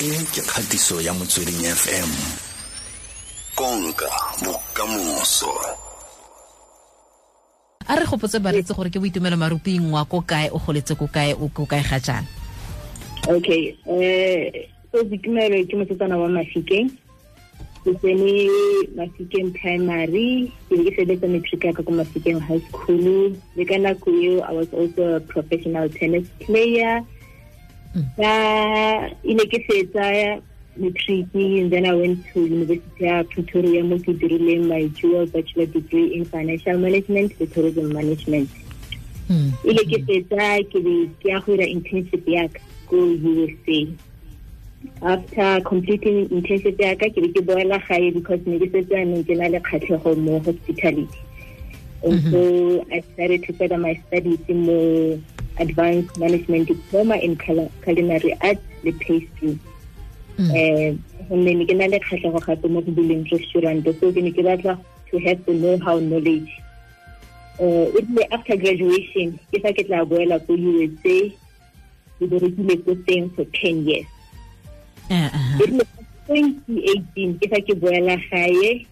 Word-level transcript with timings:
e 0.00 0.16
ke 0.32 0.40
kgatiso 0.40 0.96
ya 1.04 1.12
motsweding 1.12 1.60
fm 1.60 2.08
konka 3.52 4.08
bokamoso. 4.40 5.52
A 7.84 8.00
re 8.00 8.06
gopotse 8.08 8.40
baretsi 8.40 8.72
gore 8.72 8.88
ke 8.88 8.96
boitumelo 8.96 9.36
maruping 9.36 9.92
wa 9.92 10.08
ko 10.08 10.24
kae 10.24 10.48
o 10.48 10.56
goletse 10.56 10.96
ko 10.96 11.04
kae 11.04 11.36
o 11.36 11.52
ko 11.52 11.68
kae 11.68 11.84
ga 11.84 12.00
jaana? 12.00 12.24
Okay 13.28 13.76
eh 13.92 14.72
so 14.88 15.04
boitumelo 15.04 15.60
ke 15.68 15.76
mosetsana 15.76 16.16
wa 16.16 16.32
mafikeng. 16.32 16.88
Ke 17.84 17.92
tsene 18.00 18.48
mafikeng 18.96 19.52
primary. 19.52 20.48
Ke 20.72 20.80
be 20.80 20.88
ke 20.88 20.96
sebetsa 20.96 21.28
matric 21.28 21.60
ya 21.60 21.76
ka 21.76 21.84
ko 21.84 21.92
mafikeng 21.92 22.40
high 22.40 22.64
school. 22.72 23.36
Le 23.52 23.64
ka 23.68 23.76
nako 23.76 24.16
eo 24.16 24.40
i 24.48 24.52
was 24.56 24.72
also 24.72 25.20
a 25.20 25.24
professional 25.28 25.92
tennis 25.92 26.24
player 26.40 27.04
ka 28.16 28.32
e 29.24 29.34
ne 29.34 29.44
ke 29.46 29.58
fetsa 29.66 30.42
matric 30.76 31.34
and 31.34 31.72
then 31.72 31.84
i 31.84 31.94
went 31.94 32.24
to 32.32 32.46
university 32.46 33.04
ya 33.04 33.22
pretoria 33.22 33.82
mo 33.84 33.98
ke 33.98 34.14
dirileng 34.22 34.68
my 34.72 34.86
dual 35.00 35.26
bachelor 35.26 35.66
degree 35.66 36.14
in 36.14 36.24
financial 36.24 36.78
management 36.78 37.34
le 37.40 37.46
tourism 37.46 37.92
management. 37.92 38.48
Hmm. 39.26 39.50
E 39.64 39.74
le 39.78 39.84
ke 39.90 39.98
fetsa 40.06 40.46
ke 40.70 40.84
be 40.86 40.94
ke 41.22 41.32
ya 41.32 41.40
go 41.40 41.58
ira 41.58 41.66
internship 41.66 42.30
ya 42.36 42.46
ka 42.48 42.62
ko 42.86 43.02
usa 43.32 43.80
after 45.02 45.60
completing 45.66 46.28
internship 46.28 46.78
ya 46.78 46.94
ka 46.94 47.10
ke 47.10 47.26
be 47.26 47.32
ke 47.34 47.42
boela 47.50 47.82
gae 47.88 48.10
because 48.10 48.46
ne 48.46 48.58
ke 48.62 48.70
setse 48.76 48.94
aneng 49.02 49.26
ke 49.26 49.36
na 49.42 49.50
le 49.56 49.60
kgatlhego 49.66 50.14
mo 50.16 50.38
hospitality. 50.38 51.26
And 52.02 52.16
mhm. 52.16 52.30
so 52.32 52.40
i 52.96 53.02
started 53.12 53.44
to 53.44 53.52
further 53.52 53.76
my 53.76 53.94
studies 54.06 54.40
mo 54.48 54.78
advanced 55.58 56.16
management 56.18 56.68
diploma 56.68 57.16
in 57.16 57.36
culinary 57.36 58.32
arts 58.40 58.62
le 58.84 58.92
pastry 58.92 59.58
um 60.38 61.02
gonne 61.28 61.52
ne 61.58 61.66
ke 61.66 61.74
na 61.76 61.86
le 61.92 62.00
kgatlhego 62.00 62.40
gape 62.46 62.66
mo 62.68 62.80
go 62.80 62.92
buleng 62.92 63.26
restaurant 63.32 63.84
so 64.00 64.12
ke 64.12 64.22
ne 64.24 64.32
ke 64.32 64.42
batla 64.48 64.78
to 65.10 65.18
have 65.18 65.44
the 65.46 65.54
know 65.54 65.76
how 65.84 65.98
knowledge 65.98 66.50
uh, 67.60 67.86
after 68.32 68.56
graduation 68.56 69.38
ke 69.52 69.60
fa 69.62 69.72
ke 69.76 69.84
tla 69.86 70.04
boela 70.12 70.40
ko 70.46 70.56
usa 70.56 71.18
ke 72.18 72.24
berekile 72.28 72.76
ko 72.84 72.96
teng 73.08 73.28
for 73.36 73.44
ten 73.56 73.84
years. 73.88 74.08
Ebile 75.08 75.84
twenty 76.26 76.76
eighteen 76.92 77.36
ke 77.40 77.50
fa 77.52 77.60
ke 77.60 77.76
boela 77.84 78.16
gae 78.30 78.86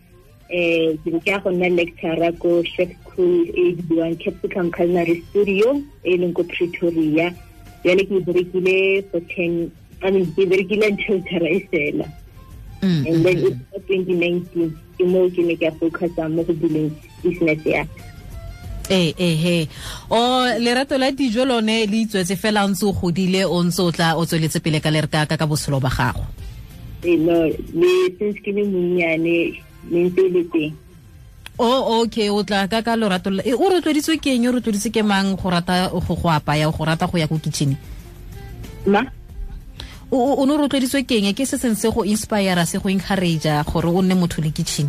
um 0.51 1.21
ke 1.21 1.27
ya 1.27 1.39
go 1.45 1.51
nna 1.51 1.69
lecturer 1.77 2.33
ko 2.41 2.63
chef 2.63 2.89
school 3.05 3.45
e 3.53 3.77
bidiwang 3.77 4.17
capsicum 4.17 4.71
culinary 4.73 5.21
studio 5.29 5.77
e 6.05 6.17
leng 6.17 6.33
ko 6.33 6.43
pretoria 6.45 7.29
jale 7.85 8.03
ke 8.09 8.17
berekile 8.25 9.05
for 9.11 9.21
ten 9.29 9.71
I 10.01 10.11
mean, 10.11 10.27
ke 10.33 10.49
berekile 10.49 10.89
until 10.89 11.21
thara 11.29 11.49
e 11.53 11.61
fela 11.73 12.09
and 12.83 13.25
then 13.27 13.39
it's 13.39 13.61
2019 13.89 14.73
ke 14.99 15.05
mo 15.07 15.29
ke 15.31 15.43
ne 15.45 15.57
ke 15.57 15.71
focusa 15.81 16.31
mo 16.31 16.43
go 16.49 16.55
buleng 16.57 16.89
business 17.23 17.61
ya 17.67 17.85
ee 18.91 19.13
ee 19.19 19.35
he 19.37 19.57
o 20.11 20.19
lerato 20.65 20.99
la 20.99 21.11
dijo 21.13 21.45
lone 21.45 21.87
le 21.87 21.99
itswetse 22.07 22.37
fela 22.37 22.65
o 22.65 22.69
ntse 22.73 22.87
o 22.87 22.93
godile 22.93 23.45
o 23.45 23.63
ntse 23.63 23.83
o 23.83 23.93
tla 23.93 24.17
o 24.17 24.25
tsweletse 24.25 24.61
pele 24.65 24.81
ka 24.81 24.91
lereka 24.91 25.27
ka 25.27 25.47
botshelo 25.47 25.81
ba 25.81 25.91
gago 25.91 26.25
no 27.05 27.37
le 27.75 27.93
since 28.19 28.41
ke 28.41 28.51
le 28.55 28.65
monnyane 28.65 29.68
le 29.87 30.43
teng 30.53 30.75
o 31.59 32.03
okay 32.03 32.31
o 32.31 32.43
tla 32.47 32.71
ka 32.71 32.83
ka 32.87 32.95
lorato 32.95 33.31
o 33.35 33.65
rotloeditswe 33.67 34.23
ke 34.23 34.31
eng? 34.35 34.47
O 34.47 34.55
rotloeditswe 34.55 34.95
ke 34.95 35.03
mang 35.03 35.35
go 35.35 35.51
rata 35.51 35.91
go 35.91 36.15
go 36.15 36.29
apaya 36.31 36.71
go 36.71 36.85
rata 36.87 37.11
go 37.11 37.19
ya 37.19 37.27
ko 37.27 37.39
kitchen 37.43 37.75
ma? 38.87 39.03
O 40.11 40.47
ne 40.47 40.55
rotloeditswe 40.55 41.03
ke 41.03 41.19
eng? 41.19 41.35
Ke 41.35 41.43
se 41.43 41.59
seng 41.59 41.75
se 41.75 41.91
go 41.91 42.07
inspire 42.07 42.63
se 42.63 42.79
go 42.79 42.89
encourage 42.89 43.51
gore 43.67 43.91
o 43.91 44.03
nne 44.03 44.15
motho 44.15 44.39
le 44.39 44.55
kitchen 44.55 44.87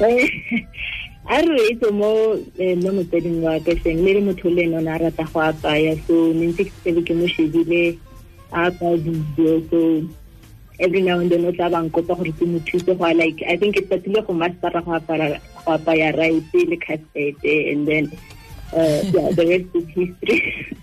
a 1.30 1.38
re 1.46 1.62
etse 1.70 1.86
mo 1.94 2.34
mo 2.82 2.90
motseding 2.90 3.38
wa 3.44 3.54
ka 3.62 3.70
seng 3.84 4.02
le 4.02 4.18
le 4.18 4.20
motho 4.24 4.50
le 4.50 4.66
ene 4.66 4.76
o 4.76 4.82
ne 4.82 4.90
a 4.90 4.98
rata 4.98 5.22
go 5.30 5.38
apaya 5.38 5.94
so 6.06 6.32
ne 6.34 6.50
ntse 6.50 6.66
ke 6.66 6.74
sebe 6.82 7.00
ke 7.06 7.14
mo 7.14 7.26
shebile 7.30 7.94
a 8.50 8.66
apaya 8.66 8.98
dijo 8.98 9.62
so 9.70 9.78
every 10.80 11.02
now 11.02 11.18
and 11.20 11.30
then 11.30 11.44
o 11.44 11.52
tla 11.52 11.70
bang 11.70 11.90
kopa 11.92 12.16
gore 12.16 12.32
ke 12.32 12.44
mo 12.48 12.58
thuse 12.66 12.82
go 12.88 12.94
like 13.12 13.40
i 13.46 13.56
think 13.56 13.76
ke 13.76 13.84
statile 13.86 14.24
go 14.26 14.32
mastera 14.32 14.80
go 14.84 14.96
apaya 14.98 15.38
go 15.64 15.76
apaya 15.76 16.10
rice 16.16 16.60
le 16.72 16.76
custard 16.76 17.36
and 17.44 17.86
then 17.86 18.08
uh, 18.72 19.02
yeah, 19.14 19.30
the 19.34 19.44
rest 19.46 19.70
is 19.74 19.88
history. 19.94 20.40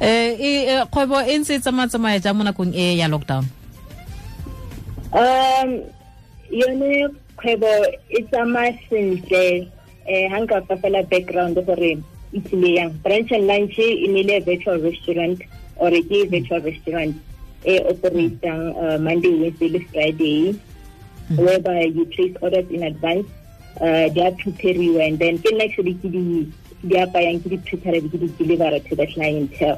Eh 0.00 0.80
kgwebo 0.88 1.20
e 1.20 1.36
ntse 1.38 1.54
e 1.54 1.60
tsamaya 1.60 2.16
jang 2.16 2.36
mo 2.36 2.44
nakong 2.44 2.72
e 2.72 2.96
ya 2.96 3.12
lockdown? 3.12 3.44
Um 5.12 5.84
yone 6.48 7.12
kgwebo 7.36 7.68
e 8.08 8.24
tsamaya 8.32 8.72
sentle. 8.88 9.68
Um 10.08 10.32
ga 10.32 10.40
nka 10.40 10.66
fa 10.68 10.76
fela 10.80 11.04
background 11.04 11.60
gore 11.60 12.00
e 12.32 12.40
tlile 12.48 12.70
yang. 12.72 12.90
Brunch 13.04 13.32
and 13.36 13.46
lunch 13.46 13.76
e 13.76 14.08
ne 14.08 14.22
le 14.24 14.40
virtual 14.40 14.80
restaurant 14.80 15.36
or 15.76 15.90
ke 15.90 16.24
virtual 16.32 16.64
restaurant 16.64 17.12
e 17.64 17.78
operatang 17.92 18.72
uh, 18.76 18.98
monday 18.98 19.34
wednesday 19.36 19.68
le 19.68 19.80
friday 19.92 20.56
whereby 21.36 21.84
you 21.84 22.04
place 22.06 22.34
orders 22.40 22.68
in 22.70 22.82
advance 22.82 23.28
uh, 23.80 24.08
they 24.14 24.22
are 24.26 24.32
prepariwa 24.42 25.06
and 25.06 25.18
then 25.18 25.38
nna 25.38 25.64
actually 25.68 25.94
ke 26.02 26.08
di 26.08 26.24
di 26.84 26.94
apayang 26.96 27.40
ke 27.44 27.52
di 27.52 27.58
prepare 27.68 28.00
ke 28.00 28.16
di 28.16 28.28
deliver 28.40 28.72
to 28.88 28.96
the 28.96 29.06
clientele 29.12 29.76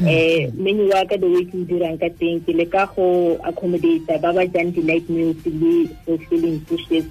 eh 0.00 0.48
menu 0.56 0.88
wa 0.88 1.04
ka 1.04 1.16
the 1.20 1.28
way 1.28 1.44
ke 1.44 1.60
dirang 1.68 2.00
ka 2.00 2.08
teng 2.16 2.40
ke 2.44 2.56
le 2.56 2.64
ka 2.64 2.88
go 2.96 3.36
accommodate 3.44 4.08
ba 4.24 4.32
ba 4.32 4.44
jang 4.48 4.72
di 4.72 4.80
light 4.80 5.04
meals 5.12 5.36
le 5.44 5.92
fulfilling 6.04 6.56
dishes 6.72 7.04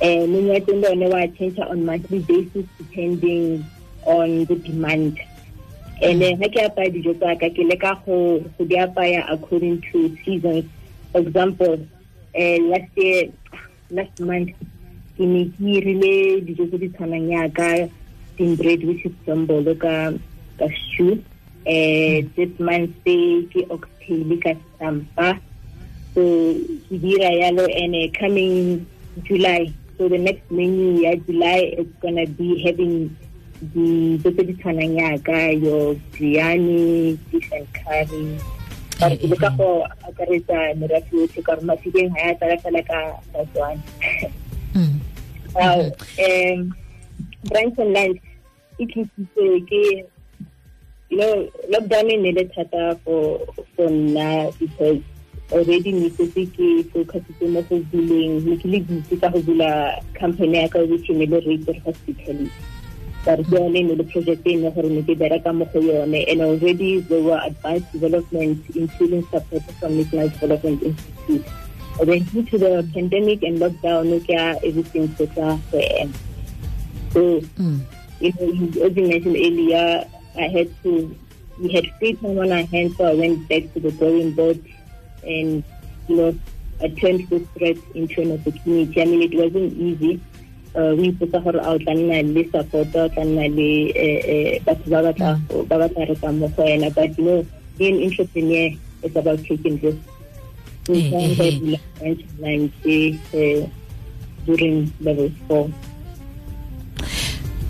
eh 0.00 0.24
menu 0.24 0.48
wa 0.56 0.60
teng 0.64 0.80
one 0.80 1.04
wa 1.14 1.20
change 1.36 1.60
on 1.60 1.84
monthly 1.84 2.24
basis 2.24 2.64
depending 2.80 3.60
on 4.08 4.48
the 4.48 4.56
demand 4.64 5.20
and 6.02 6.20
then 6.20 6.40
ha 6.42 6.48
ke 6.48 6.60
apaya 6.66 6.90
dijo 6.90 7.14
tsa 7.18 7.36
ka 7.40 7.48
ke 7.54 7.62
le 7.70 7.76
ka 7.76 7.94
go 8.06 8.40
go 8.58 8.64
di 8.64 8.76
apaya 8.76 9.24
according 9.30 9.80
to 9.90 10.10
seasons 10.24 10.64
for 11.12 11.20
example 11.20 11.78
eh 12.34 12.58
last 12.70 12.90
year 12.96 13.30
last 13.90 14.18
month 14.20 14.50
ke 15.16 15.22
ne 15.34 15.44
ke 15.58 15.78
rile 15.86 16.14
dijo 16.48 16.66
tse 16.70 16.78
di 16.78 16.88
tshwanang 16.88 17.30
yaka 17.30 17.88
steamed 18.34 18.58
bread 18.58 18.82
which 18.82 19.06
is 19.06 19.12
jambolo 19.26 19.74
ka 19.78 20.12
ka 20.58 20.66
stew. 20.74 21.22
Eh 21.66 22.26
this 22.36 22.52
month 22.58 22.92
ke 23.06 23.62
oxtail 23.70 24.30
ka 24.42 24.52
stampa. 24.74 25.38
So 26.14 26.22
ke 26.90 26.94
dira 26.98 27.30
yalo 27.30 27.64
and 27.70 27.94
uh, 27.94 28.10
coming 28.18 28.84
July. 29.22 29.72
So 29.96 30.08
the 30.10 30.18
next 30.18 30.50
menu 30.50 31.06
ya 31.06 31.14
July 31.24 31.78
is 31.78 31.86
gonna 32.02 32.26
be 32.26 32.60
having 32.66 33.14
the 33.72 34.18
tse 34.22 34.42
di 34.44 34.54
tshwanang 34.54 34.94
yaka 35.00 35.52
your 35.64 35.94
biryani 36.12 37.16
fish 37.30 37.48
and 37.52 37.66
curry 37.72 38.26
ke 39.00 39.36
ka 39.42 39.50
go 39.58 39.86
akaretsa 40.08 40.58
merafe 40.80 41.12
yotlhe 41.16 41.40
ka 41.42 41.54
gore 41.54 41.66
mafikeng 41.70 42.10
ga 42.14 42.20
ya 42.28 42.34
tsala 42.38 42.56
fela 42.62 42.82
ka 42.90 43.00
wow 45.54 45.78
um 46.26 46.58
branch 47.50 47.78
and 47.78 47.92
lunch 47.96 48.22
e 48.78 48.86
tlisitse 48.86 49.46
ke 49.70 49.82
lockdown 51.72 52.10
e 52.10 52.16
ne 52.16 52.30
le 52.32 52.44
thata 52.54 52.98
for 53.04 53.40
for 53.76 53.88
nna 53.90 54.50
because 54.58 55.02
already 55.52 55.92
ne 55.92 56.08
setse 56.10 56.42
ke 56.56 56.68
focusitse 56.92 57.44
mo 57.54 57.62
go 57.68 57.78
buleng 57.92 58.42
ne 58.46 58.56
ke 58.62 58.66
le 58.74 58.80
busy 58.88 59.16
ka 59.16 59.28
go 59.34 59.42
bula 59.48 59.70
company 60.20 60.58
ya 60.62 60.68
ka 60.68 60.80
which 60.92 61.10
ne 61.10 61.26
le 61.26 61.38
Raper 61.46 61.76
Hospitality 61.84 62.73
but 63.24 63.40
ke 63.48 63.52
yone 63.56 63.80
ne 63.88 63.94
le 63.94 64.04
project 64.04 64.46
e 64.46 64.56
ne 64.56 64.70
gore 64.70 64.88
ne 64.94 65.02
ke 65.02 65.16
bereka 65.22 65.52
mo 65.58 65.64
go 65.72 65.80
yone 65.80 66.20
and 66.28 66.42
already 66.46 67.00
there 67.00 67.22
were 67.22 67.40
advanced 67.44 67.90
development 67.92 68.76
including 68.76 69.22
support 69.32 69.62
from 69.80 69.96
National 69.96 70.28
Development 70.28 70.82
Institute. 70.82 71.46
And 72.00 72.08
then 72.08 72.22
due 72.24 72.42
to 72.42 72.58
the 72.58 72.88
pandemic 72.92 73.42
and 73.42 73.58
lockdown 73.58 74.12
everything 74.64 75.08
put 75.14 75.32
for 75.32 75.80
end 75.80 76.14
so 77.12 77.40
mm. 77.40 77.80
you 78.20 78.32
know 78.32 78.86
as 78.86 78.96
you 78.96 79.08
mentioned 79.08 79.36
earlier 79.36 80.04
I 80.36 80.48
had 80.48 80.82
to 80.82 81.16
we 81.60 81.72
had 81.72 81.86
free 81.98 82.14
time 82.14 82.38
on 82.38 82.52
our 82.52 82.64
hands 82.64 82.96
so 82.96 83.04
I 83.04 83.14
went 83.14 83.48
back 83.48 83.72
to 83.74 83.80
the 83.80 83.92
drawing 83.92 84.32
board 84.32 84.60
and 85.22 85.62
you 86.08 86.16
know 86.16 86.38
I 86.82 86.88
turned 86.88 87.28
this 87.28 87.46
threat 87.56 87.76
into 87.94 88.22
an 88.22 88.32
opportunity. 88.32 89.00
I 89.00 89.04
mean 89.04 89.22
it 89.22 89.34
wasn't 89.34 89.72
easy 89.74 90.20
Eh, 90.74 90.80
uh, 90.80 90.92
we 90.98 91.12
put 91.14 91.30
gore 91.30 91.54
a 91.62 91.70
o 91.70 91.78
tla 91.78 91.94
nna 91.94 92.18
le 92.34 92.42
support 92.50 92.90
o 92.98 93.06
tla 93.14 93.22
nna 93.22 93.46
le 93.46 93.94
eh, 93.94 94.18
eh, 94.34 94.58
batho 94.66 94.90
ba 94.90 95.00
ba 95.70 95.76
batla 95.78 96.02
reka 96.10 96.32
mo 96.34 96.48
go 96.56 96.66
ena 96.66 96.90
but 96.90 97.14
you 97.16 97.24
know 97.24 97.46
being 97.78 98.02
an 98.02 98.10
entrepreneur 98.10 98.74
is 99.06 99.14
about 99.14 99.38
taking 99.46 99.78
risks 99.78 100.02
during 104.46 104.90
level 105.00 105.30
four 105.46 105.70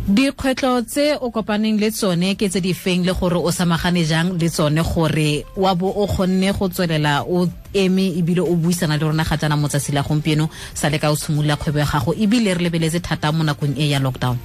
dikgwetlho 0.05 0.83
tse 0.85 1.17
o 1.17 1.31
kopaneng 1.33 1.81
le 1.81 1.89
tsone 1.91 2.35
ke 2.37 2.49
tse 2.53 2.61
di 2.61 2.75
feng 2.77 3.07
le 3.09 3.13
gore 3.17 3.41
o 3.41 3.51
samagane 3.51 4.05
jang 4.05 4.37
le 4.37 4.49
tsone 4.53 4.83
gore 4.85 5.45
wa 5.57 5.73
bo 5.75 5.89
o 5.89 6.05
kgonne 6.07 6.53
go 6.53 6.69
tswelela 6.69 7.25
o 7.25 7.49
eme 7.73 8.13
ebile 8.13 8.45
o 8.45 8.53
buisana 8.55 9.01
le 9.01 9.05
rona 9.09 9.25
ga 9.25 9.37
jaana 9.41 9.57
motsatsi 9.57 9.93
la 9.97 10.03
gompieno 10.03 10.51
sa 10.75 10.91
le 10.91 10.99
ka 10.99 11.09
o 11.11 11.17
simolola 11.17 11.57
kgwebo 11.57 11.79
ya 11.79 11.89
gago 11.89 12.13
ebile 12.13 12.53
re 12.53 12.61
lebeletse 12.69 13.01
thata 13.01 13.33
mo 13.33 13.45
nakong 13.45 13.81
e 13.81 13.89
ya 13.89 13.99
lockdown? 13.99 14.37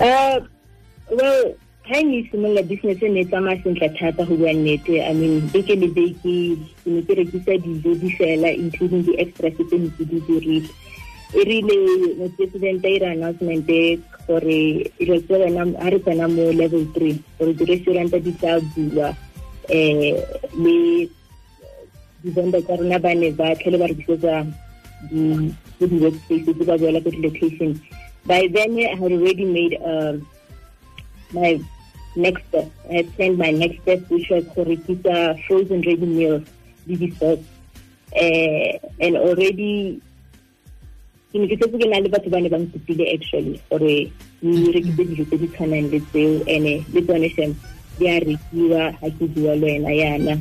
Uh 0.00 0.40
well 1.12 1.52
ga 1.84 2.00
ne 2.00 2.24
simolola 2.32 2.62
business 2.64 3.02
e 3.02 3.08
ne 3.12 3.20
e 3.20 3.24
tsamaya 3.28 3.60
sentle 3.62 3.88
thata 4.00 4.24
go 4.24 4.32
bua 4.36 4.52
nnete 4.56 4.96
i 4.96 5.12
mean 5.12 5.44
beke 5.52 5.76
le 5.76 5.92
beke 5.92 6.16
ke 6.24 6.88
ne 6.88 7.02
ke 7.04 7.12
rekisa 7.20 7.60
dijo 7.60 7.92
di 8.00 8.08
fela 8.16 8.48
including 8.48 9.04
di-extras 9.04 9.60
tse 9.60 9.76
ne 9.76 9.92
ke 9.92 10.08
di 10.08 10.24
dirile 10.24 10.72
e 11.34 11.42
rile 11.44 11.76
mopresidente 12.18 12.86
a 12.86 12.90
ira 12.90 13.10
announcement 13.10 13.66
gore 14.26 14.90
ilo 14.98 15.16
tse 15.20 15.34
wena 15.42 15.62
ha 15.82 15.88
re 15.90 15.98
tsena 15.98 16.28
mo 16.28 16.50
level 16.52 16.84
three 16.94 17.18
gore 17.38 17.54
di-restauranta 17.54 18.18
di 18.18 18.32
tla 18.38 18.60
bulwa 18.74 19.08
um 19.70 20.14
le 20.62 21.08
di-vendor 22.22 22.62
tsa 22.62 22.76
rona 22.76 22.98
ba 22.98 23.14
ne 23.14 23.30
ba 23.30 23.54
tlhele 23.54 23.78
ba 23.78 23.86
rekisetsa 23.86 24.46
ko 25.78 25.84
di-workspaces 25.86 26.58
ba 26.66 26.74
boela 26.78 27.04
ko 27.04 27.10
di-location. 27.10 27.78
By 28.26 28.48
then 28.50 28.74
i 28.78 28.96
had 28.98 29.12
already 29.12 29.46
made 29.46 29.78
uh, 29.78 30.18
my 31.30 31.60
next 32.16 32.42
step. 32.48 32.66
I 32.90 33.02
had 33.02 33.08
planned 33.14 33.38
my 33.38 33.50
next 33.50 33.82
step 33.82 34.02
which 34.10 34.26
was 34.30 34.44
go 34.54 34.64
rekisa 34.64 35.38
frozen 35.46 35.82
ready 35.86 36.06
meals 36.06 36.42
le 36.86 36.94
di-sauce 36.96 37.44
uh, 38.14 38.70
and 38.98 39.14
already 39.16 40.02
ke 41.32 41.38
ne 41.40 41.46
ke 41.50 41.56
setse 41.60 41.78
ke 41.78 41.86
na 41.88 42.00
le 42.00 42.08
batho 42.08 42.30
ba 42.30 42.40
ne 42.40 42.48
ba 42.48 42.58
nkopile 42.58 43.04
actually 43.14 43.60
gore 43.70 43.94
ke 44.40 44.52
rekise 44.76 45.02
dijo 45.10 45.24
tse 45.24 45.36
di 45.42 45.48
tshwanang 45.48 45.90
le 45.92 46.00
tseo. 46.10 46.42
And 46.46 46.66
le 46.94 47.00
tsone 47.02 47.28
sem 47.36 47.56
di 47.98 48.08
a 48.08 48.20
rekiwa 48.20 48.82
ga 49.00 49.08
ke 49.18 49.24
bua 49.34 49.54
le 49.56 49.66
wena 49.66 49.92
yana. 50.02 50.34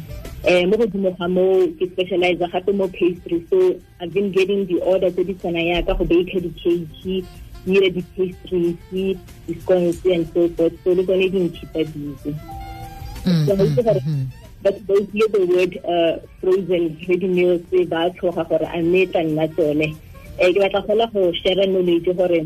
Um 0.46 0.70
mo 0.70 0.78
godimo 0.78 1.16
ga 1.18 1.28
mo 1.28 1.46
ke 1.80 1.90
specialize 1.94 2.38
gape 2.38 2.74
mo 2.74 2.88
pastry. 2.88 3.42
So 3.50 3.76
i've 4.02 4.14
been 4.14 4.32
getting 4.32 4.66
the 4.68 4.82
order 4.82 5.10
tse 5.10 5.24
di 5.24 5.34
tshwanang 5.34 5.74
yaka 5.74 5.96
go 5.96 6.06
baker 6.06 6.40
di-cake 6.40 7.26
dire 7.66 7.90
di-pastries 7.90 8.78
di-scones 9.48 10.06
and 10.06 10.30
so 10.34 10.50
forth. 10.54 10.78
So 10.84 10.94
le 10.94 11.04
tsone 11.04 11.32
di 11.32 11.40
nkhipa 11.50 11.82
busy 11.94 12.36
so 13.26 13.56
gore 13.56 14.02
but 14.62 14.88
those 14.88 15.08
hear 15.14 15.28
the 15.30 15.46
word 15.46 15.74
uh, 15.86 16.18
frozen 16.42 16.98
ready 17.10 17.28
meals 17.28 17.62
ba 17.90 18.10
tshoga 18.14 18.44
gore 18.50 18.68
a 18.70 18.82
mme 18.82 19.06
tla 19.12 19.22
nna 19.24 19.48
tsone 19.54 19.88
eh 20.40 20.52
ke 20.54 20.60
batla 20.60 20.82
fela 20.88 21.06
go 21.14 21.32
share 21.32 21.66
knowledge 21.68 22.10
gore 22.18 22.42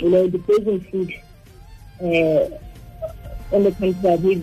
you 0.00 0.10
know 0.10 0.26
the 0.26 0.38
frozen 0.46 0.80
food 0.88 1.10
uh, 2.00 2.44
on 3.54 3.62
the 3.64 3.72
contrary 3.78 4.34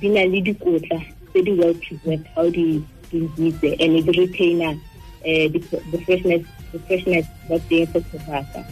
di 0.00 0.08
na 0.08 0.24
le 0.24 0.40
dikotla 0.40 0.98
tse 1.30 1.42
di 1.44 1.52
well 1.60 1.74
preserved 1.84 2.26
how 2.34 2.48
di 2.50 2.82
di 3.10 3.18
ntse 3.38 3.68
and 3.80 3.96
it 4.00 4.08
retainer 4.16 4.72
uh, 4.72 5.46
the, 5.52 5.60
the 5.92 5.98
freshness 6.08 6.42
the 6.72 6.78
freshness 6.88 7.26
ba 7.48 7.60
teng 7.68 7.86
for 7.92 8.02
sebaka 8.10 8.64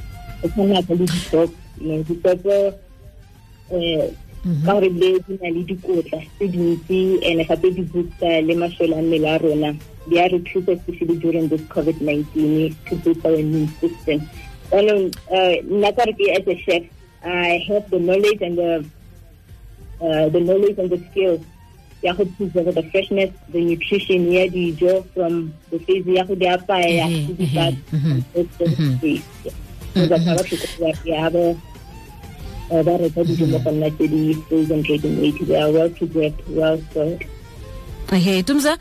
o 0.43 0.49
tshwana 0.49 0.82
ka 0.88 0.94
le 0.94 1.06
di-sop 1.06 1.50
di-sopo 2.08 2.56
um 3.70 4.08
ka 4.64 4.73
gore 4.73 4.88
le 4.88 5.11
di 5.29 5.35
na 5.41 5.49
le 5.56 5.62
dikotla 5.69 6.20
tse 6.37 6.44
dintsi 6.49 7.00
and 7.29 7.44
gape 7.49 7.69
di 7.76 7.82
boosta 7.93 8.41
le 8.41 8.55
masole 8.56 8.96
a 8.96 9.02
mmele 9.02 9.29
a 9.29 9.38
rona 9.38 9.70
they 10.09 10.21
are 10.25 10.29
recruited 10.31 10.79
especially 10.79 11.19
during 11.19 11.49
this 11.49 11.61
COVID-19 11.62 12.75
to 12.87 12.97
boost 12.97 13.25
our 13.27 13.35
immune 13.35 13.69
system. 13.69 14.29
And 14.73 15.17
uh, 15.31 15.35
as 15.35 16.47
a 16.47 16.62
chef, 16.65 16.83
I 17.25 17.65
have 17.69 17.91
the 17.91 17.99
knowledge 17.99 18.43
and 18.43 18.59
the 18.59 18.85
uh, 20.01 20.29
the 20.29 20.41
knowledge 20.41 20.79
and 20.79 20.91
the 20.91 20.99
skills. 21.11 21.41
Ya 22.03 22.12
go 22.12 22.27
preserve 22.37 22.75
the 22.75 22.83
freshness, 22.91 23.31
the 23.49 23.65
nutrition 23.65 24.31
ya 24.31 24.45
dijo 24.47 25.06
from 25.15 25.55
the 25.71 25.79
phase 25.79 26.05
ya 26.05 26.25
go 26.25 26.35
di 26.35 26.45
apaya 26.45 26.89
ya 27.01 27.06
mm-hmm, 27.09 27.33
go 27.33 27.33
di 27.35 27.47
bat. 27.56 27.75
ba 32.83 32.97
reka 32.97 33.25
dijo 33.25 33.47
mo 33.47 33.59
nna 33.71 33.91
tse 33.91 34.09
di 34.09 34.35
frozen 34.49 34.83
ready 34.89 35.09
made 35.09 35.39
they 35.47 35.56
are 35.61 35.71
well 35.71 35.91
preserved 35.91 36.41
well 36.49 36.81
stored 36.91 37.21
hey 38.11 38.43
tumza 38.43 38.79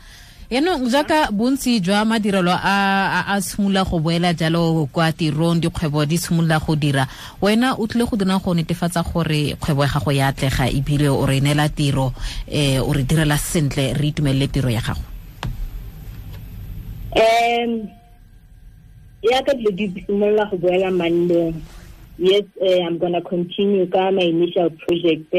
yaanong 0.54 0.86
jaaka 0.86 1.32
bontsi 1.32 1.80
jwa 1.80 2.04
madirelo 2.04 2.52
a 2.54 3.26
a 3.26 3.40
simolola 3.42 3.82
go 3.84 3.98
boela 3.98 4.30
jalo 4.34 4.86
kwa 4.86 5.10
tirong 5.10 5.58
dikgwebo 5.58 6.06
di 6.06 6.16
simolola 6.16 6.60
go 6.60 6.76
dira 6.76 7.08
wena 7.42 7.74
o 7.74 7.86
tlile 7.86 8.06
go 8.06 8.16
dira 8.16 8.38
go 8.38 8.54
netefatsa 8.54 9.02
gore 9.02 9.56
kgwebo 9.58 9.82
ya 9.82 9.90
gago 9.90 10.12
ya 10.12 10.28
atlega 10.28 10.70
ebile 10.70 11.08
o 11.08 11.26
re 11.26 11.40
neela 11.40 11.68
tiro 11.68 12.14
um 12.46 12.82
o 12.86 12.92
re 12.92 13.02
direla 13.02 13.36
sentle 13.36 13.94
re 13.94 14.08
itumelele 14.08 14.46
tiro 14.46 14.70
ya 14.70 14.80
gago? 14.80 15.02
Um 17.18 17.90
yaka 19.22 19.54
dilo 19.58 19.70
di 19.74 20.06
simolola 20.06 20.46
go 20.50 20.56
boela 20.56 20.90
mannong. 20.94 21.54
Yes 22.16 22.44
uh, 22.62 22.86
i'm 22.86 22.98
gonna 22.98 23.20
continue 23.22 23.90
ka 23.90 24.12
my 24.12 24.22
initial 24.22 24.70
project 24.70 25.34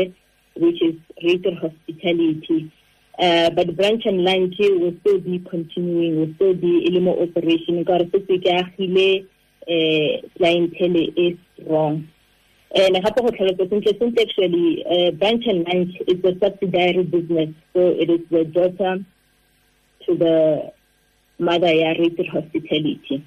which 0.60 0.82
is 0.84 0.96
rated 1.24 1.56
hospitality 1.56 2.70
uh, 3.18 3.50
but 3.52 3.68
brunch 3.76 4.06
and 4.06 4.24
lunch 4.24 4.56
will 4.60 4.96
still 5.02 5.20
be 5.20 5.40
continuing, 5.40 6.20
will 6.20 6.36
still 6.36 6.54
be 6.54 6.96
a 6.96 7.00
more 7.00 7.22
operation. 7.22 7.84
Because 7.84 8.12
the 8.12 9.26
uh, 9.68 10.28
clientele 10.38 11.08
is 11.16 11.38
strong. 11.60 12.08
And 12.76 12.98
I 12.98 13.00
have 13.04 13.16
to 13.16 13.32
tell 13.32 13.48
you 13.48 13.96
since 14.00 14.16
actually 14.20 14.86
uh, 14.86 15.12
brunch 15.12 15.50
and 15.50 15.66
lunch 15.66 15.96
is 16.08 16.24
a 16.26 16.38
subsidiary 16.40 17.04
business, 17.04 17.56
so 17.74 17.80
it 17.80 18.10
is 18.10 18.22
the 18.30 18.44
daughter 18.44 19.06
to 20.06 20.16
the 20.16 20.74
mother 21.40 21.72
ya 21.72 21.94
rated 21.98 22.28
hospitality. 22.28 23.26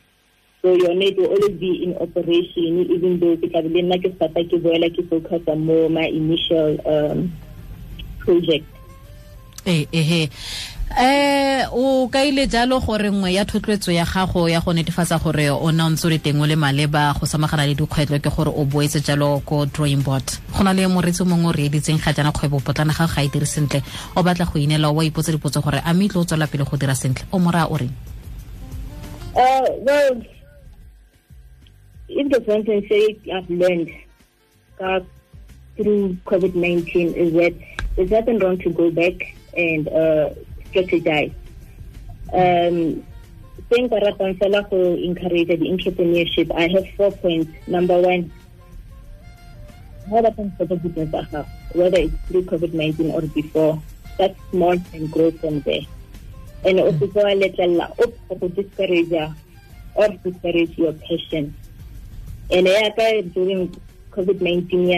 So 0.61 0.75
your 0.75 0.95
need 0.95 1.17
will 1.17 1.29
always 1.29 1.57
be 1.59 1.85
in 1.85 1.97
operation, 1.97 2.91
even 2.91 3.21
though 3.21 3.37
ke 3.37 3.51
tla 3.51 3.63
be 3.63 3.83
nna 3.83 3.99
ke 4.03 4.15
stata 4.17 4.45
ke 4.45 4.61
boela 4.61 4.91
ke 4.91 5.09
focus 5.09 5.43
on 5.47 5.65
more 5.65 5.89
my 5.89 6.07
initial 6.07 6.77
um, 6.85 7.33
project. 8.19 8.67
Ehe 9.69 10.31
eh 10.97 11.67
o 11.73 12.09
kaile 12.09 12.47
jalo 12.47 12.81
gore 12.81 13.11
nngwe 13.11 13.33
ya 13.35 13.45
thotloetso 13.45 13.93
ya 13.93 14.05
gago 14.05 14.49
ya 14.49 14.61
go 14.61 14.73
netefatsa 14.73 15.19
gore 15.19 15.51
o 15.51 15.71
na 15.71 15.89
ntse 15.89 16.07
o 16.07 16.11
le 16.11 16.19
teng 16.19 16.41
o 16.41 16.47
le 16.47 16.57
maleba 16.57 17.15
go 17.15 17.27
samagana 17.27 17.67
le 17.67 17.75
dikgwetlho 17.75 18.19
ke 18.19 18.31
gore 18.31 18.49
o 18.51 18.65
boetse 18.65 19.01
jalo 19.05 19.41
ko 19.45 19.67
drawing 19.67 20.03
board. 20.03 20.25
Go 20.57 20.65
na 20.65 20.73
le 20.73 20.89
moretsi 20.89 21.25
mongwe 21.25 21.49
o 21.49 21.53
re 21.53 21.69
editseng 21.69 22.01
ga 22.01 22.13
jana 22.13 22.33
kgwebo 22.33 22.61
potlana 22.61 22.97
ga 22.97 23.07
ga 23.07 23.23
e 23.23 23.29
dire 23.29 23.47
sentle. 23.47 23.83
O 24.17 24.23
batla 24.23 24.47
go 24.47 24.59
inela 24.59 24.91
wa 24.91 25.05
ipotsa 25.05 25.33
dipotso 25.33 25.61
gore 25.61 25.83
a 25.85 25.93
mme 25.95 26.09
tlo 26.09 26.23
o 26.23 26.25
tswela 26.25 26.47
pele 26.47 26.65
go 26.65 26.77
dira 26.77 26.95
sentle. 26.95 27.27
O 27.33 27.39
mora 27.39 27.69
o 27.69 27.77
reng? 27.77 27.93
Uh, 29.37 29.71
well, 29.85 30.23
if 32.09 32.49
one 32.49 32.65
thing 32.65 32.87
say 32.89 33.17
I've 33.31 33.49
learned 33.51 33.91
uh, 34.81 35.01
through 35.77 36.17
COVID-19 36.25 37.15
is 37.15 37.33
that 37.35 37.55
there's 37.95 38.11
nothing 38.11 38.39
wrong 38.39 38.59
to 38.59 38.71
go 38.71 38.91
back 38.91 39.38
and 39.57 39.89
uh, 39.89 40.31
strategize. 40.73 41.33
Um, 42.33 43.05
that 43.91 44.03
I 44.05 44.13
to 44.71 45.05
encourage 45.05 45.49
the 45.49 45.57
entrepreneurship, 45.57 46.51
I 46.55 46.69
have 46.69 46.89
four 46.97 47.13
points. 47.13 47.53
Number 47.67 48.01
one, 48.01 48.33
what 50.09 50.25
happens 50.25 50.53
for 50.57 50.65
the 50.65 50.77
business 50.77 51.13
I 51.13 51.23
whether 51.75 51.99
it's 51.99 52.15
through 52.29 52.45
COVID 52.45 52.73
19 52.73 53.11
or 53.11 53.23
before, 53.23 53.83
that's 54.17 54.39
small 54.51 54.77
and 54.93 55.13
grow 55.13 55.31
from 55.33 55.61
there. 55.61 55.83
And 56.65 56.81
also, 56.81 57.07
go 57.07 57.21
a 57.21 57.35
little 57.35 57.83
up 57.83 58.41
to 58.41 58.49
discourage 58.49 59.13
or 59.95 60.09
discourage 60.25 60.77
your 60.79 60.93
passion. 60.95 61.55
And 62.51 62.67
I 62.67 63.21
during 63.23 63.77
COVID 64.11 64.41
19, 64.41 64.89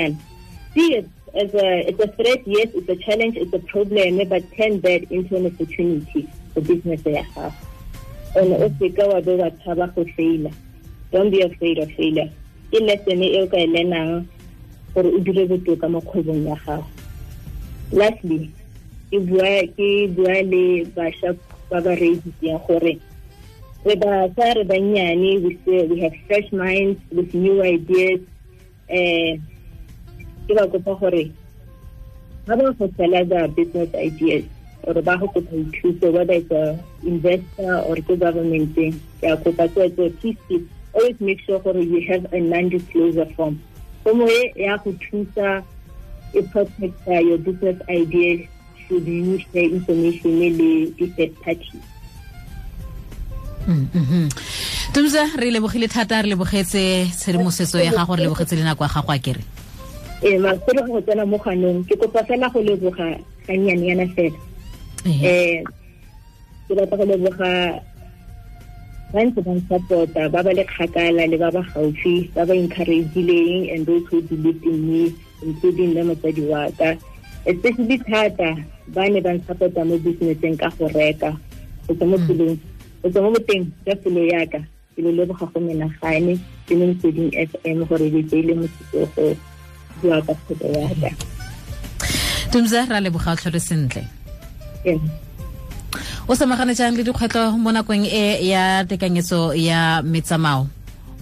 see 0.75 0.95
it 0.95 1.09
as 1.35 1.55
a 1.55 1.89
it's 1.89 2.01
a 2.01 2.09
threat, 2.09 2.47
yes, 2.47 2.69
it's 2.75 2.89
a 2.89 2.97
challenge, 2.97 3.37
it's 3.37 3.53
a 3.53 3.59
problem, 3.61 4.19
but 4.29 4.43
turn 4.57 4.81
that 4.81 5.11
into 5.11 5.37
an 5.37 5.47
opportunity 5.47 6.29
for 6.55 6.61
business 6.61 7.05
ya 7.05 7.23
gago. 7.35 7.53
And 8.37 8.53
also 8.55 8.89
ka 8.91 9.07
wa 9.07 9.21
be 9.21 9.35
wa 9.37 9.51
tshaba 9.51 9.95
go. 9.95 10.51
Don't 11.13 11.31
be 11.31 11.43
afraid 11.43 11.79
of 11.79 11.91
failure. 11.93 12.31
Ke 12.71 12.81
lesson 12.81 13.23
e 13.23 13.41
o 13.41 13.47
ka 13.47 13.57
e 13.57 13.67
learnang 13.67 14.27
gore 14.95 15.07
o 15.07 15.19
dire 15.19 15.47
botoka. 15.47 16.85
Lastly, 17.93 18.53
ke 19.11 19.19
bua 19.27 19.67
ke 19.75 20.07
bua 20.15 20.43
le 20.43 20.85
bašwa 20.95 21.37
ba 21.71 21.81
ba 21.81 21.97
reeditseng 21.97 23.01
we 25.89 26.01
have 26.01 26.15
fresh 26.27 26.53
minds 26.53 27.01
with 27.11 27.33
new 27.35 27.63
ideas 27.63 28.21
ke 28.87 29.41
ba 30.55 30.67
kopa 30.67 30.95
gore 31.01 31.25
ba 32.47 32.57
ba 32.57 32.73
go 32.73 32.87
sela 32.97 33.25
the 33.29 33.49
business 33.57 33.95
ideas 33.95 34.45
or 34.85 34.95
ba 35.03 35.17
go 35.19 35.29
kopa 35.29 35.55
ithuso 35.57 36.13
whether 36.13 36.35
it's 36.35 36.51
a 36.51 36.79
investor 37.03 37.75
or 37.87 37.97
ke 37.97 38.15
government 38.19 38.77
ya 39.23 39.37
kopa 39.37 39.69
tswetswe 39.69 40.11
please 40.21 40.65
always 40.95 41.21
make 41.21 41.41
sure 41.47 41.59
gore 41.61 41.79
you 41.79 42.01
have 42.11 42.27
a 42.33 42.41
non-disclosure 42.41 43.27
form. 43.37 43.61
Fomo 44.05 44.27
e 44.29 44.53
ya 44.57 44.77
go 44.79 44.93
thusa 44.93 45.63
e 46.35 46.43
protecta 46.43 47.21
your 47.23 47.39
business 47.39 47.79
idea 47.89 48.49
should 48.87 49.07
you 49.07 49.39
share 49.39 49.69
information 49.79 50.31
le 50.41 50.91
di-third 50.99 51.33
parties 51.45 51.83
tumsa 54.93 55.23
re 55.37 55.51
lebogile 55.51 55.89
thata 55.89 56.23
re 56.23 56.29
lebogetse 56.29 57.07
tshedimosetso 57.19 57.79
ya 57.79 57.93
gago 57.93 58.17
re 58.17 58.25
lebogetse 58.25 58.57
le 58.57 58.65
nako 58.65 58.85
ya 58.85 58.91
gago 58.91 59.13
a 59.13 59.19
kere 59.19 59.43
ee 60.23 60.39
masere 60.39 60.81
go 60.87 61.01
tsena 61.01 61.25
mo 61.27 61.39
ganong. 61.39 61.85
Ke 61.89 61.95
kopa 61.97 62.21
fela 62.29 62.53
go 62.53 62.61
leboga 62.61 63.19
gannyane 63.47 64.07
fela 64.15 64.39
um 65.05 65.65
ke 66.69 66.73
batla 66.77 66.97
go 66.99 67.05
leboga 67.09 67.51
ba 69.13 69.21
ntse 69.27 69.41
ba 69.43 69.53
support-a 69.69 70.29
ba 70.31 70.39
ba 70.45 70.53
le 70.55 70.63
kgakala 70.65 71.27
le 71.27 71.37
ba 71.41 71.51
ba 71.51 71.63
gaufi 71.75 72.31
ba 72.35 72.47
ba 72.47 72.55
encouragileng 72.55 73.73
and 73.75 73.87
those 73.87 74.07
who 74.07 74.23
believed 74.23 74.63
in 74.63 74.79
me 74.87 75.03
including 75.43 75.95
le 75.95 76.03
motsadi 76.05 76.45
wa 76.47 76.71
ka. 76.79 76.95
Especially 77.49 77.99
thata 77.99 78.55
ba 78.95 79.09
ne 79.09 79.19
ba 79.21 79.35
support-a 79.49 79.83
mo 79.85 79.99
businesseng 79.99 80.61
ka 80.61 80.69
go 80.79 80.87
reka. 80.95 81.35
Go 81.89 81.95
tswa 81.97 82.07
mo 82.13 82.17
pelong 82.29 82.55
go 83.03 83.09
tswa 83.11 83.23
mo 83.25 83.31
boteng 83.35 83.73
jwa 83.83 83.95
pelo 83.99 84.23
yaka 84.29 84.61
ke 84.95 85.01
le 85.03 85.11
leboga 85.17 85.49
go 85.49 85.59
menagane 85.59 86.37
ke 86.69 86.77
mo 86.77 86.87
motsweding 86.93 87.33
f 87.35 87.51
m 87.65 87.83
gore 87.89 88.07
le 88.15 88.21
tseile 88.29 88.55
bua 90.01 90.23
ka 90.27 90.35
kgwebo 90.35 90.67
yaka 90.81 91.11
tumsa 92.51 92.87
ra 92.91 93.01
leboga 93.01 93.33
o 93.33 93.37
tlhore 93.37 93.61
sentle. 93.61 94.03
O 96.29 96.35
samagane 96.35 96.75
jang 96.75 96.97
le 96.97 97.03
dikgwetlho 97.05 97.59
mo 97.59 97.71
nakong 97.71 98.07
e 98.07 98.49
ya 98.49 98.85
tekanyetso 98.85 99.55
ya 99.55 100.03
metsamao? 100.03 100.69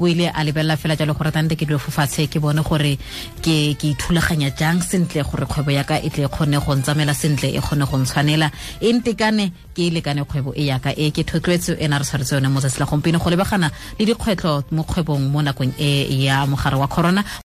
O 0.00 0.06
ile 0.06 0.30
a 0.30 0.44
lebelela 0.44 0.76
fela 0.76 0.94
jalo 0.96 1.14
gore 1.14 1.32
tante 1.32 1.56
ke 1.56 1.66
dilo 1.66 1.78
fofatshe 1.78 2.30
ke 2.30 2.38
bone 2.38 2.62
gore 2.62 2.96
ke 3.42 3.74
ke 3.74 3.90
ithulaganya 3.90 4.54
jang 4.54 4.80
sentle 4.80 5.24
gore 5.26 5.44
kgwebo 5.44 5.70
ya 5.74 5.82
ka 5.82 5.98
e 5.98 6.08
tle 6.08 6.24
e 6.24 6.28
kgone 6.28 6.60
go 6.62 6.74
ntsamela 6.76 7.14
sentle 7.14 7.50
e 7.50 7.58
kgone 7.58 7.84
go 7.84 7.98
ntshwanela. 7.98 8.50
E 8.80 8.92
ntekane 8.92 9.50
ke 9.74 9.88
e 9.88 9.90
lekane 9.90 10.22
kgwebo 10.22 10.54
e 10.54 10.70
yaka 10.70 10.94
e 10.94 11.10
ke 11.10 11.24
thotloetse 11.26 11.74
e 11.80 11.88
na 11.88 11.98
re 11.98 12.04
tshwaretse 12.04 12.34
yone 12.38 12.48
mo 12.48 12.60
tsatsi 12.60 12.78
la 12.78 12.86
gompieno. 12.86 13.18
Go 13.18 13.30
lebagana 13.30 13.72
le 13.98 14.06
dikgwetlho 14.06 14.70
mo 14.70 14.84
kgwebong 14.84 15.32
mo 15.32 15.42
nakong 15.42 15.74
e 15.80 16.06
ya 16.22 16.46
mogare 16.46 16.78
wa 16.78 16.86
corona 16.86 17.24